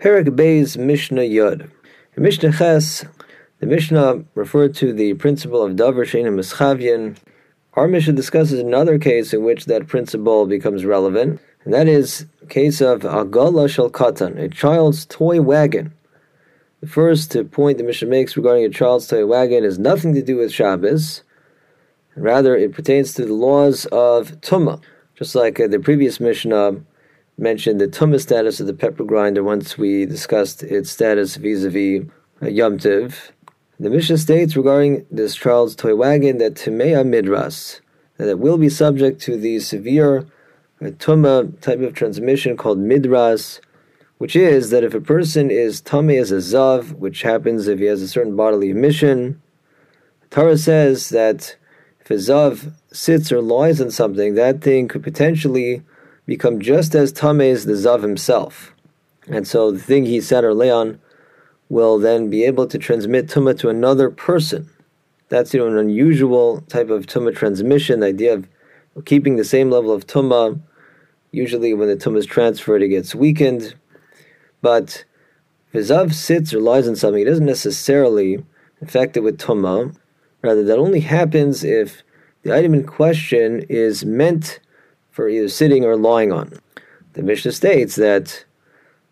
Perek 0.00 0.28
Beis 0.28 0.78
Mishnah 0.78 1.20
Yud. 1.20 1.70
In 2.16 2.22
Mishnah 2.22 2.52
Ches, 2.52 3.04
the 3.58 3.66
Mishnah 3.66 4.24
referred 4.34 4.74
to 4.76 4.94
the 4.94 5.12
principle 5.12 5.62
of 5.62 5.76
Davar 5.76 6.06
Shein 6.06 6.24
Mischavyin. 6.24 7.18
Our 7.74 7.86
Mishnah 7.86 8.14
discusses 8.14 8.60
another 8.60 8.98
case 8.98 9.34
in 9.34 9.44
which 9.44 9.66
that 9.66 9.88
principle 9.88 10.46
becomes 10.46 10.86
relevant, 10.86 11.38
and 11.64 11.74
that 11.74 11.86
is 11.86 12.24
case 12.48 12.80
of 12.80 13.00
Agala 13.02 13.68
Shel 13.68 13.90
Katan, 13.90 14.38
a 14.38 14.48
child's 14.48 15.04
toy 15.04 15.38
wagon. 15.42 15.92
The 16.80 16.86
first 16.86 17.36
point 17.50 17.76
the 17.76 17.84
Mishnah 17.84 18.08
makes 18.08 18.38
regarding 18.38 18.64
a 18.64 18.70
child's 18.70 19.06
toy 19.06 19.26
wagon 19.26 19.64
has 19.64 19.78
nothing 19.78 20.14
to 20.14 20.22
do 20.22 20.38
with 20.38 20.50
Shabbos, 20.50 21.24
rather 22.16 22.56
it 22.56 22.72
pertains 22.72 23.12
to 23.14 23.26
the 23.26 23.34
laws 23.34 23.84
of 23.92 24.40
Tumah, 24.40 24.80
just 25.14 25.34
like 25.34 25.60
uh, 25.60 25.66
the 25.66 25.78
previous 25.78 26.20
Mishnah 26.20 26.76
mentioned 27.40 27.80
the 27.80 27.88
tumah 27.88 28.20
status 28.20 28.60
of 28.60 28.66
the 28.66 28.74
pepper 28.74 29.02
grinder 29.02 29.42
once 29.42 29.78
we 29.78 30.04
discussed 30.04 30.62
its 30.62 30.90
status 30.90 31.36
vis-a-vis 31.36 32.06
uh, 32.42 32.48
Yom. 32.48 32.76
The 32.76 33.10
Mishnah 33.78 34.18
states 34.18 34.56
regarding 34.56 35.06
this 35.10 35.34
child's 35.34 35.74
toy 35.74 35.96
wagon 35.96 36.36
that 36.38 36.54
Timea 36.54 37.02
Midras, 37.02 37.80
that 38.18 38.28
it 38.28 38.38
will 38.38 38.58
be 38.58 38.68
subject 38.68 39.22
to 39.22 39.38
the 39.38 39.58
severe 39.60 40.26
uh, 40.82 40.90
tumah 40.98 41.58
type 41.62 41.80
of 41.80 41.94
transmission 41.94 42.58
called 42.58 42.78
Midras, 42.78 43.60
which 44.18 44.36
is 44.36 44.68
that 44.68 44.84
if 44.84 44.92
a 44.92 45.00
person 45.00 45.50
is 45.50 45.80
tameh 45.80 46.20
as 46.20 46.30
a 46.30 46.36
zav, 46.36 46.92
which 46.92 47.22
happens 47.22 47.66
if 47.66 47.78
he 47.78 47.86
has 47.86 48.02
a 48.02 48.08
certain 48.08 48.36
bodily 48.36 48.68
emission, 48.68 49.40
Torah 50.28 50.58
says 50.58 51.08
that 51.08 51.56
if 52.00 52.10
a 52.10 52.14
zav 52.14 52.74
sits 52.92 53.32
or 53.32 53.40
lies 53.40 53.80
on 53.80 53.90
something, 53.90 54.34
that 54.34 54.60
thing 54.60 54.88
could 54.88 55.02
potentially 55.02 55.82
become 56.30 56.60
just 56.60 56.94
as 56.94 57.12
tameh 57.12 57.50
as 57.50 57.64
the 57.64 57.72
zav 57.72 58.02
himself. 58.02 58.72
And 59.26 59.48
so 59.48 59.72
the 59.72 59.80
thing 59.80 60.06
he 60.06 60.22
or 60.32 60.54
lay 60.54 60.70
on 60.70 61.00
will 61.68 61.98
then 61.98 62.30
be 62.30 62.44
able 62.44 62.68
to 62.68 62.78
transmit 62.78 63.26
tumah 63.26 63.58
to 63.58 63.68
another 63.68 64.10
person. 64.10 64.70
That's 65.28 65.52
you 65.52 65.58
know 65.58 65.66
an 65.66 65.76
unusual 65.76 66.60
type 66.68 66.88
of 66.88 67.06
tumah 67.06 67.34
transmission. 67.34 67.98
The 67.98 68.06
idea 68.06 68.34
of 68.34 68.48
keeping 69.04 69.34
the 69.36 69.44
same 69.44 69.70
level 69.72 69.90
of 69.90 70.06
tumah. 70.06 70.60
Usually, 71.32 71.74
when 71.74 71.88
the 71.88 71.96
tumah 71.96 72.18
is 72.18 72.26
transferred, 72.26 72.82
it 72.84 72.90
gets 72.90 73.12
weakened. 73.12 73.74
But 74.62 75.04
if 75.72 75.86
zav 75.86 76.14
sits 76.14 76.54
or 76.54 76.60
lies 76.60 76.86
on 76.86 76.94
something, 76.94 77.22
it 77.22 77.30
doesn't 77.32 77.44
necessarily 77.44 78.44
affect 78.80 79.16
it 79.16 79.24
with 79.24 79.36
tumah. 79.38 79.96
Rather, 80.42 80.62
that 80.62 80.78
only 80.78 81.00
happens 81.00 81.64
if 81.64 82.04
the 82.44 82.54
item 82.56 82.72
in 82.72 82.84
question 82.84 83.64
is 83.68 84.04
meant 84.04 84.60
for 85.10 85.28
either 85.28 85.48
sitting 85.48 85.84
or 85.84 85.96
lying 85.96 86.32
on. 86.32 86.58
The 87.14 87.22
Mishnah 87.22 87.52
states 87.52 87.96
that 87.96 88.44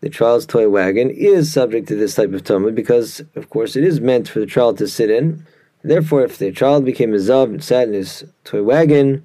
the 0.00 0.10
child's 0.10 0.46
toy 0.46 0.68
wagon 0.68 1.10
is 1.10 1.52
subject 1.52 1.86
to 1.88 1.96
this 1.96 2.14
type 2.14 2.32
of 2.32 2.42
tumah 2.42 2.74
because, 2.74 3.22
of 3.36 3.50
course, 3.50 3.76
it 3.76 3.84
is 3.84 4.00
meant 4.00 4.28
for 4.28 4.40
the 4.40 4.46
child 4.46 4.78
to 4.78 4.88
sit 4.88 5.10
in. 5.10 5.46
Therefore, 5.84 6.24
if 6.24 6.38
the 6.38 6.50
child 6.50 6.84
became 6.84 7.12
a 7.12 7.18
zav 7.18 7.44
and 7.44 7.62
sat 7.62 7.88
in 7.88 7.94
his 7.94 8.24
toy 8.44 8.62
wagon, 8.62 9.24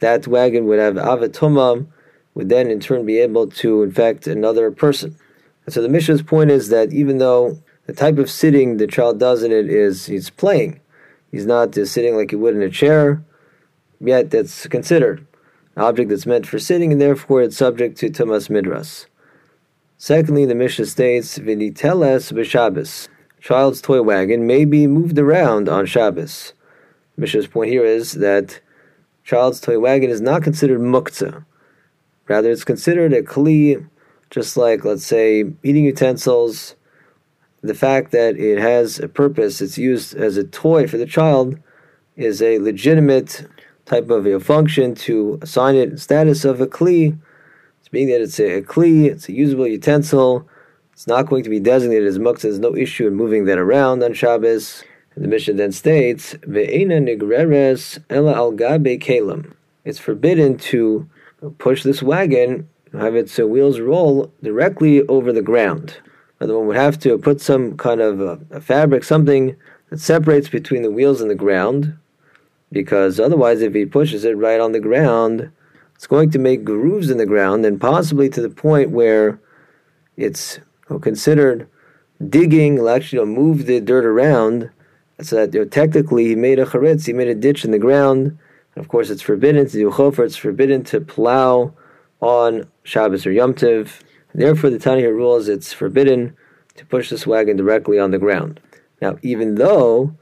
that 0.00 0.26
wagon 0.26 0.66
would 0.66 0.78
have 0.78 0.98
av 0.98 1.20
hatumah, 1.20 1.86
would 2.34 2.48
then 2.48 2.70
in 2.70 2.80
turn 2.80 3.06
be 3.06 3.18
able 3.18 3.46
to 3.48 3.82
infect 3.82 4.26
another 4.26 4.70
person. 4.70 5.16
And 5.64 5.72
so 5.72 5.80
the 5.80 5.88
Mishnah's 5.88 6.22
point 6.22 6.50
is 6.50 6.68
that 6.68 6.92
even 6.92 7.18
though 7.18 7.58
the 7.86 7.92
type 7.92 8.18
of 8.18 8.30
sitting 8.30 8.76
the 8.76 8.86
child 8.86 9.18
does 9.18 9.42
in 9.42 9.52
it 9.52 9.70
is 9.70 10.06
he's 10.06 10.28
playing, 10.28 10.80
he's 11.30 11.46
not 11.46 11.70
just 11.70 11.94
sitting 11.94 12.16
like 12.16 12.30
he 12.30 12.36
would 12.36 12.54
in 12.54 12.62
a 12.62 12.70
chair, 12.70 13.24
yet 14.00 14.30
that's 14.30 14.66
considered 14.66 15.26
object 15.76 16.10
that's 16.10 16.26
meant 16.26 16.46
for 16.46 16.58
sitting, 16.58 16.92
and 16.92 17.00
therefore 17.00 17.42
it's 17.42 17.56
subject 17.56 17.98
to 17.98 18.10
Tumas 18.10 18.48
Midras. 18.48 19.06
Secondly, 19.98 20.44
the 20.44 20.54
Mishnah 20.54 20.86
states, 20.86 21.38
Viniteles 21.38 22.32
b'Shabbos. 22.32 23.08
Child's 23.40 23.80
toy 23.80 24.02
wagon 24.02 24.46
may 24.46 24.64
be 24.64 24.86
moved 24.86 25.18
around 25.18 25.68
on 25.68 25.86
Shabbos. 25.86 26.52
Mishnah's 27.16 27.46
point 27.46 27.70
here 27.70 27.84
is 27.84 28.12
that 28.12 28.60
child's 29.24 29.60
toy 29.60 29.78
wagon 29.78 30.10
is 30.10 30.20
not 30.20 30.42
considered 30.42 30.80
muktzah. 30.80 31.44
Rather, 32.28 32.50
it's 32.50 32.64
considered 32.64 33.12
a 33.12 33.22
kli, 33.22 33.88
just 34.30 34.56
like, 34.56 34.84
let's 34.84 35.06
say, 35.06 35.44
eating 35.62 35.84
utensils. 35.84 36.74
The 37.62 37.74
fact 37.74 38.12
that 38.12 38.36
it 38.36 38.58
has 38.58 38.98
a 38.98 39.08
purpose, 39.08 39.60
it's 39.60 39.78
used 39.78 40.14
as 40.14 40.36
a 40.36 40.44
toy 40.44 40.86
for 40.86 40.98
the 40.98 41.06
child, 41.06 41.58
is 42.16 42.42
a 42.42 42.58
legitimate 42.58 43.46
type 43.86 44.10
of 44.10 44.26
a 44.26 44.38
function 44.38 44.94
to 44.94 45.38
assign 45.40 45.76
it 45.76 45.98
status 45.98 46.44
of 46.44 46.60
a 46.60 46.66
kli. 46.66 47.16
It's 47.80 47.88
being 47.88 48.08
that 48.08 48.20
it's 48.20 48.38
a, 48.38 48.58
a 48.58 48.62
kli, 48.62 49.06
it's 49.06 49.28
a 49.28 49.32
usable 49.32 49.66
utensil. 49.66 50.46
It's 50.92 51.06
not 51.06 51.26
going 51.26 51.44
to 51.44 51.50
be 51.50 51.60
designated 51.60 52.08
as 52.08 52.18
muktzah. 52.18 52.42
There's 52.42 52.58
no 52.58 52.76
issue 52.76 53.06
in 53.06 53.14
moving 53.14 53.44
that 53.46 53.58
around 53.58 54.02
on 54.02 54.12
Shabbos. 54.12 54.82
And 55.14 55.24
the 55.24 55.28
Mishnah 55.28 55.54
then 55.54 55.72
states, 55.72 56.34
"Ve'ena 56.34 57.00
nigreres 57.00 57.98
ela 58.10 58.34
al 58.34 58.52
gabe 58.52 59.00
kalim." 59.00 59.54
It's 59.84 59.98
forbidden 59.98 60.58
to 60.58 61.08
push 61.58 61.82
this 61.82 62.02
wagon, 62.02 62.68
have 62.92 63.14
its 63.14 63.38
uh, 63.38 63.46
wheels 63.46 63.78
roll 63.78 64.32
directly 64.42 65.02
over 65.06 65.32
the 65.32 65.42
ground. 65.42 65.98
Now, 66.40 66.58
one 66.58 66.66
would 66.66 66.76
have 66.76 66.98
to 67.00 67.16
put 67.18 67.40
some 67.40 67.76
kind 67.76 68.00
of 68.00 68.20
a 68.50 68.60
fabric, 68.60 69.04
something 69.04 69.56
that 69.90 70.00
separates 70.00 70.48
between 70.48 70.82
the 70.82 70.90
wheels 70.90 71.20
and 71.20 71.30
the 71.30 71.34
ground, 71.34 71.96
because 72.72 73.20
otherwise, 73.20 73.62
if 73.62 73.74
he 73.74 73.86
pushes 73.86 74.24
it 74.24 74.36
right 74.36 74.60
on 74.60 74.72
the 74.72 74.80
ground, 74.80 75.50
it's 75.94 76.06
going 76.06 76.30
to 76.30 76.38
make 76.38 76.64
grooves 76.64 77.10
in 77.10 77.18
the 77.18 77.26
ground, 77.26 77.64
and 77.64 77.80
possibly 77.80 78.28
to 78.28 78.42
the 78.42 78.50
point 78.50 78.90
where 78.90 79.40
it's 80.16 80.60
considered 81.00 81.68
digging. 82.28 82.76
Will 82.76 82.90
actually 82.90 83.24
move 83.26 83.66
the 83.66 83.80
dirt 83.80 84.04
around, 84.04 84.70
so 85.20 85.36
that 85.36 85.54
you 85.54 85.60
know, 85.60 85.66
technically 85.66 86.26
he 86.26 86.34
made 86.34 86.58
a 86.58 86.66
charetz, 86.66 87.06
he 87.06 87.12
made 87.12 87.28
a 87.28 87.34
ditch 87.34 87.64
in 87.64 87.70
the 87.70 87.78
ground. 87.78 88.38
And 88.74 88.84
of 88.84 88.88
course, 88.88 89.08
it's 89.08 89.22
forbidden 89.22 89.66
to 89.66 89.72
do 89.72 89.90
chofer. 89.90 90.26
It's 90.26 90.36
forbidden 90.36 90.84
to 90.84 91.00
plow 91.00 91.74
on 92.20 92.66
Shabbos 92.82 93.26
or 93.26 93.32
Yom 93.32 93.54
Tiv. 93.54 94.02
Therefore, 94.34 94.68
the 94.68 94.78
Tana 94.78 95.10
rules 95.10 95.48
it's 95.48 95.72
forbidden 95.72 96.36
to 96.74 96.84
push 96.84 97.08
this 97.08 97.26
wagon 97.26 97.56
directly 97.56 97.98
on 97.98 98.10
the 98.10 98.18
ground. 98.18 98.60
Now, 99.00 99.16
even 99.22 99.54
though 99.54 100.14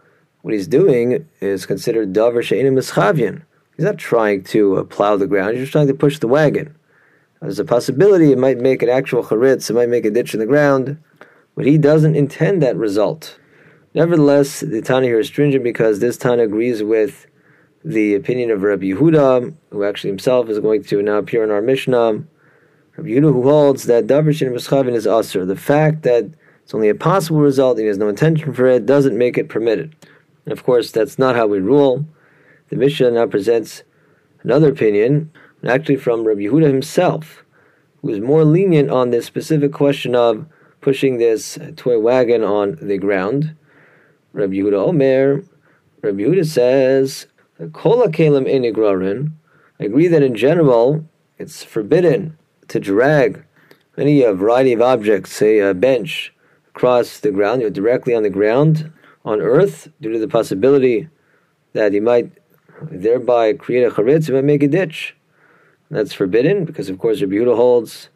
what 0.44 0.52
he's 0.52 0.68
doing 0.68 1.26
is 1.40 1.64
considered 1.64 2.12
davar 2.12 2.42
she'enim 2.42 2.74
mischavyin. 2.74 3.40
He's 3.78 3.86
not 3.86 3.96
trying 3.96 4.44
to 4.44 4.76
uh, 4.76 4.84
plow 4.84 5.16
the 5.16 5.26
ground, 5.26 5.52
he's 5.52 5.62
just 5.62 5.72
trying 5.72 5.86
to 5.86 5.94
push 5.94 6.18
the 6.18 6.28
wagon. 6.28 6.76
There's 7.40 7.58
a 7.58 7.64
possibility 7.64 8.30
it 8.30 8.36
might 8.36 8.58
make 8.58 8.82
an 8.82 8.90
actual 8.90 9.24
charitz, 9.24 9.70
it 9.70 9.72
might 9.72 9.88
make 9.88 10.04
a 10.04 10.10
ditch 10.10 10.34
in 10.34 10.40
the 10.40 10.46
ground, 10.46 10.98
but 11.54 11.64
he 11.64 11.78
doesn't 11.78 12.14
intend 12.14 12.62
that 12.62 12.76
result. 12.76 13.38
Nevertheless, 13.94 14.60
the 14.60 14.82
Tana 14.82 15.06
here 15.06 15.18
is 15.18 15.28
stringent 15.28 15.64
because 15.64 16.00
this 16.00 16.18
Tana 16.18 16.42
agrees 16.42 16.82
with 16.82 17.26
the 17.82 18.14
opinion 18.14 18.50
of 18.50 18.62
Rabbi 18.62 18.90
Yehuda, 18.90 19.54
who 19.70 19.82
actually 19.82 20.10
himself 20.10 20.50
is 20.50 20.58
going 20.58 20.84
to 20.84 21.00
now 21.00 21.16
appear 21.16 21.42
in 21.42 21.50
our 21.50 21.62
Mishnah. 21.62 22.22
Rabbi 22.98 23.08
Yehuda, 23.08 23.32
who 23.32 23.44
holds 23.44 23.84
that 23.84 24.06
davar 24.08 24.36
she'enim 24.36 24.54
mischavyin 24.54 24.92
is 24.92 25.06
assur. 25.06 25.46
The 25.46 25.56
fact 25.56 26.02
that 26.02 26.26
it's 26.62 26.74
only 26.74 26.90
a 26.90 26.94
possible 26.94 27.40
result 27.40 27.78
and 27.78 27.84
he 27.84 27.88
has 27.88 27.96
no 27.96 28.08
intention 28.08 28.52
for 28.52 28.66
it 28.66 28.84
doesn't 28.84 29.16
make 29.16 29.38
it 29.38 29.48
permitted. 29.48 29.96
And 30.44 30.52
of 30.52 30.62
course, 30.64 30.90
that's 30.90 31.18
not 31.18 31.36
how 31.36 31.46
we 31.46 31.58
rule. 31.58 32.04
The 32.68 32.76
Mishnah 32.76 33.12
now 33.12 33.26
presents 33.26 33.82
another 34.42 34.70
opinion, 34.70 35.30
actually 35.66 35.96
from 35.96 36.24
Rabbi 36.24 36.42
Yehuda 36.42 36.66
himself, 36.66 37.44
who 38.02 38.10
is 38.10 38.20
more 38.20 38.44
lenient 38.44 38.90
on 38.90 39.10
this 39.10 39.26
specific 39.26 39.72
question 39.72 40.14
of 40.14 40.46
pushing 40.80 41.16
this 41.16 41.58
toy 41.76 41.98
wagon 41.98 42.42
on 42.42 42.78
the 42.80 42.98
ground. 42.98 43.56
Rabbi 44.32 44.54
Yehuda 44.54 44.88
Omer, 44.88 45.42
Rabbi 46.02 46.22
Yehuda 46.22 46.44
says, 46.46 47.26
Kola 47.72 48.08
Kalim. 48.08 49.32
I 49.80 49.84
agree 49.84 50.08
that 50.08 50.22
in 50.22 50.34
general, 50.34 51.04
it's 51.38 51.64
forbidden 51.64 52.36
to 52.68 52.78
drag 52.80 53.44
any 53.96 54.22
variety 54.22 54.72
of 54.72 54.82
objects, 54.82 55.32
say 55.32 55.60
a 55.60 55.72
bench, 55.72 56.34
across 56.68 57.20
the 57.20 57.30
ground, 57.30 57.62
you 57.62 57.70
directly 57.70 58.14
on 58.14 58.24
the 58.24 58.30
ground, 58.30 58.92
on 59.24 59.40
earth 59.40 59.88
due 60.00 60.12
to 60.12 60.18
the 60.18 60.28
possibility 60.28 61.08
that 61.72 61.92
he 61.92 62.00
might 62.00 62.30
thereby 62.82 63.52
create 63.52 63.84
a 63.84 63.90
charitz, 63.90 64.26
he 64.26 64.32
might 64.32 64.44
make 64.44 64.62
a 64.62 64.68
ditch. 64.68 65.16
That's 65.90 66.12
forbidden 66.12 66.64
because, 66.64 66.88
of 66.88 66.98
course, 66.98 67.20
Rabbi 67.20 67.34
Yehuda 67.34 67.56
holds 67.56 68.08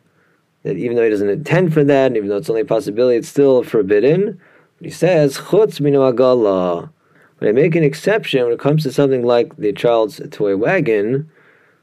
that 0.62 0.76
even 0.76 0.96
though 0.96 1.04
he 1.04 1.10
doesn't 1.10 1.28
intend 1.28 1.72
for 1.72 1.84
that, 1.84 2.06
and 2.06 2.16
even 2.16 2.28
though 2.28 2.36
it's 2.36 2.50
only 2.50 2.62
a 2.62 2.66
possibility, 2.66 3.16
it's 3.16 3.28
still 3.28 3.62
forbidden. 3.62 4.40
But 4.78 4.84
he 4.84 4.90
says, 4.90 5.36
chutz 5.38 5.80
minu. 5.80 6.90
But 7.38 7.48
I 7.48 7.52
make 7.52 7.76
an 7.76 7.84
exception 7.84 8.42
when 8.42 8.52
it 8.52 8.58
comes 8.58 8.82
to 8.82 8.92
something 8.92 9.24
like 9.24 9.56
the 9.56 9.72
child's 9.72 10.20
toy 10.30 10.56
wagon, 10.56 11.30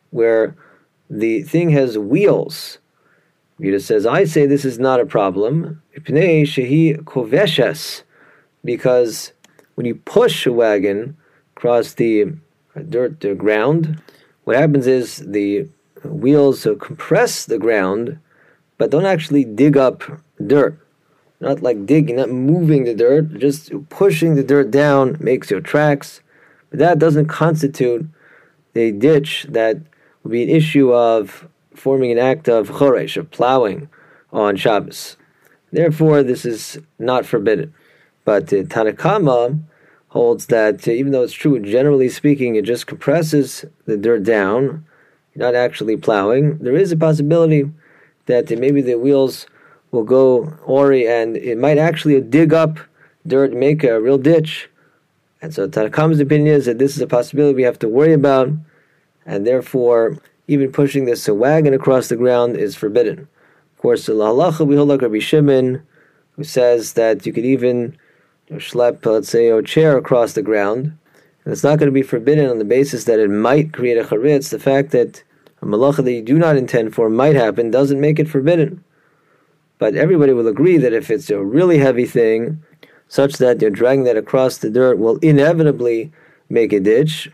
where 0.10 0.56
the 1.10 1.44
thing 1.44 1.70
has 1.70 1.98
wheels. 1.98 2.80
Yehuda 3.60 3.82
says, 3.82 4.06
I 4.06 4.26
say 4.26 4.46
this 4.46 4.66
is 4.66 4.80
not 4.80 5.00
a 5.00 5.06
problem. 5.06 5.82
shehi 5.98 6.98
koveshes 7.04 8.04
because 8.66 9.32
when 9.76 9.86
you 9.86 9.96
push 9.96 10.46
a 10.46 10.52
wagon 10.52 11.16
across 11.56 11.94
the 11.94 12.34
dirt 12.90 13.22
the 13.22 13.36
ground, 13.36 14.02
what 14.44 14.58
happens 14.58 14.88
is 14.88 15.18
the 15.18 15.70
wheels 16.04 16.68
compress 16.80 17.46
the 17.46 17.58
ground, 17.58 18.20
but 18.78 18.92
don't 18.92 19.06
actually 19.06 19.46
dig 19.46 19.78
up 19.78 20.04
dirt. 20.46 20.80
Not 21.40 21.62
like 21.62 21.86
digging, 21.86 22.16
not 22.16 22.30
moving 22.30 22.86
the 22.86 22.94
dirt, 22.94 23.38
just 23.38 23.72
pushing 23.90 24.36
the 24.36 24.44
dirt 24.44 24.72
down 24.72 25.18
makes 25.20 25.52
your 25.52 25.62
tracks. 25.62 26.22
But 26.70 26.80
that 26.80 27.00
doesn't 27.00 27.28
constitute 27.28 28.08
a 28.74 28.92
ditch 28.92 29.46
that 29.50 29.78
would 30.24 30.32
be 30.32 30.44
an 30.44 30.50
issue 30.50 30.94
of 30.94 31.48
forming 31.74 32.12
an 32.12 32.18
act 32.18 32.50
of 32.50 32.70
choresh, 32.70 33.18
of 33.18 33.32
plowing 33.32 33.90
on 34.32 34.56
Shabbos. 34.56 35.18
Therefore, 35.72 36.24
this 36.24 36.46
is 36.46 36.80
not 37.00 37.26
forbidden. 37.26 37.74
But 38.26 38.52
uh, 38.52 38.64
Tanna 38.64 38.92
Kamma 38.92 39.60
holds 40.10 40.48
that 40.48 40.88
uh, 40.88 40.92
even 40.92 41.14
though 41.14 41.24
it's 41.24 41.34
true, 41.34 41.58
generally 41.60 42.10
speaking, 42.10 42.56
it 42.56 42.66
just 42.66 42.88
compresses 42.88 43.64
the 43.86 43.96
dirt 43.96 44.24
down, 44.24 44.86
You're 45.34 45.46
not 45.46 45.56
actually 45.56 45.96
plowing, 45.96 46.58
there 46.58 46.76
is 46.76 46.92
a 46.92 46.98
possibility 46.98 47.72
that 48.26 48.52
uh, 48.52 48.56
maybe 48.58 48.82
the 48.82 48.96
wheels 48.96 49.46
will 49.92 50.04
go 50.04 50.58
ori 50.66 51.08
and 51.08 51.38
it 51.38 51.58
might 51.58 51.78
actually 51.78 52.20
dig 52.20 52.54
up 52.54 52.80
dirt, 53.26 53.54
make 53.54 53.84
a 53.84 54.02
real 54.02 54.18
ditch. 54.18 54.70
And 55.42 55.54
so 55.54 55.68
Tanna 55.68 55.90
Kamma's 55.90 56.20
opinion 56.20 56.56
is 56.56 56.66
that 56.66 56.80
this 56.80 56.96
is 56.96 57.02
a 57.02 57.08
possibility 57.08 57.56
we 57.56 57.64
have 57.64 57.80
to 57.80 57.88
worry 57.88 58.14
about, 58.14 58.50
and 59.26 59.46
therefore 59.46 60.18
even 60.48 60.72
pushing 60.72 61.06
this 61.06 61.28
wagon 61.28 61.74
across 61.74 62.08
the 62.08 62.16
ground 62.16 62.58
is 62.58 62.76
forbidden. 62.76 63.28
Of 63.76 63.82
course, 63.82 64.06
the 64.06 64.14
halacha 64.14 64.66
we 64.66 64.76
hold 64.76 64.90
like 64.90 65.02
Rabbi 65.02 65.20
Shimon, 65.20 65.84
who 66.32 66.44
says 66.44 66.94
that 66.94 67.26
you 67.26 67.34
could 67.34 67.46
even 67.46 67.98
know, 68.50 68.58
schlep, 68.58 69.06
let's 69.06 69.30
say, 69.30 69.50
a 69.50 69.62
chair 69.62 69.98
across 69.98 70.34
the 70.34 70.42
ground, 70.42 70.98
and 71.44 71.52
it's 71.52 71.64
not 71.64 71.80
going 71.80 71.88
to 71.88 71.94
be 71.94 72.02
forbidden 72.02 72.50
on 72.50 72.60
the 72.60 72.66
basis 72.66 73.06
that 73.06 73.20
it 73.20 73.30
might 73.30 73.74
create 73.74 73.98
a 73.98 74.04
charitz. 74.04 74.50
The 74.50 74.60
fact 74.60 74.92
that 74.92 75.24
a 75.62 75.66
malacha 75.66 76.04
that 76.04 76.12
you 76.12 76.22
do 76.22 76.38
not 76.38 76.58
intend 76.58 76.94
for 76.94 77.10
might 77.10 77.36
happen 77.36 77.72
doesn't 77.72 78.02
make 78.02 78.20
it 78.20 78.30
forbidden. 78.30 78.84
But 79.78 79.96
everybody 79.96 80.34
will 80.34 80.48
agree 80.48 80.78
that 80.78 80.94
if 80.94 81.10
it's 81.12 81.30
a 81.30 81.44
really 81.44 81.80
heavy 81.80 82.06
thing, 82.06 82.64
such 83.08 83.38
that 83.38 83.62
you're 83.62 83.72
dragging 83.72 84.06
that 84.06 84.18
across 84.18 84.58
the 84.58 84.70
dirt 84.70 84.98
will 84.98 85.18
inevitably 85.18 86.12
make 86.50 86.74
a 86.74 86.80
ditch, 86.80 87.32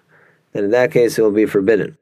then 0.53 0.65
in 0.65 0.71
that 0.71 0.91
case 0.91 1.17
it 1.17 1.21
will 1.21 1.31
be 1.31 1.45
forbidden. 1.45 1.97